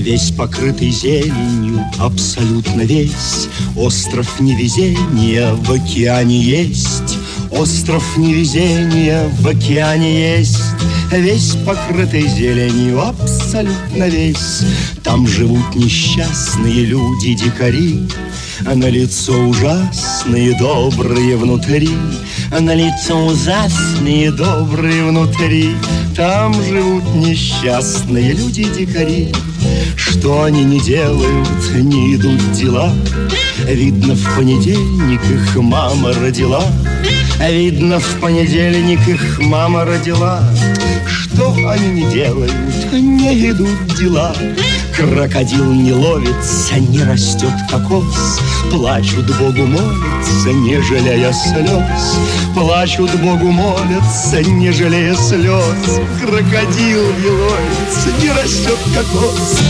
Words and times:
Весь 0.00 0.30
покрытый 0.30 0.90
зеленью, 0.90 1.84
абсолютно 1.98 2.80
весь. 2.80 3.48
Остров 3.76 4.40
невезения 4.40 5.52
в 5.52 5.70
океане 5.70 6.40
есть. 6.40 7.18
Остров 7.50 8.02
невезения 8.16 9.28
в 9.40 9.46
океане 9.46 10.38
есть. 10.38 10.58
Весь 11.12 11.54
покрытый 11.66 12.26
зеленью, 12.28 13.02
абсолютно 13.02 14.08
весь. 14.08 14.62
Там 15.02 15.26
живут 15.26 15.74
несчастные 15.74 16.86
люди-дикари 16.86 18.08
а 18.66 18.74
на 18.74 18.90
лицо 18.90 19.32
ужасные, 19.32 20.56
добрые 20.58 21.36
внутри. 21.36 21.90
А 22.52 22.60
На 22.60 22.74
лицо 22.74 23.16
ужасные, 23.26 24.30
добрые 24.32 25.04
внутри. 25.04 25.74
Там 26.16 26.52
живут 26.64 27.04
несчастные 27.14 28.32
люди-дикари 28.32 29.32
Что 30.10 30.42
они 30.42 30.64
не 30.64 30.80
делают, 30.80 31.48
не 31.72 32.16
идут 32.16 32.52
дела. 32.52 32.92
Видно, 33.64 34.14
в 34.14 34.36
понедельник 34.36 35.20
их 35.30 35.56
мама 35.56 36.12
родила. 36.12 36.64
Видно, 37.38 38.00
в 38.00 38.20
понедельник 38.20 39.06
их 39.06 39.38
мама 39.40 39.84
родила. 39.84 40.42
Что 41.06 41.54
они 41.68 42.02
не 42.02 42.10
делают, 42.12 42.52
не 42.92 43.50
идут 43.50 43.94
дела. 43.96 44.34
Крокодил 44.96 45.72
не 45.72 45.92
ловится, 45.92 46.78
не 46.80 47.04
растет 47.04 47.54
кокос. 47.70 48.40
Плачут 48.70 49.26
Богу 49.38 49.64
молятся, 49.64 50.52
не 50.52 50.80
жалея 50.82 51.32
слез. 51.32 52.18
Плачут 52.54 53.12
Богу 53.20 53.50
молятся, 53.52 54.42
не 54.42 54.72
жалея 54.72 55.14
слез. 55.14 56.00
Крокодил 56.20 57.04
не 57.18 57.30
ловится, 57.30 58.08
не 58.20 58.30
растет 58.30 58.78
кокос 58.94 59.60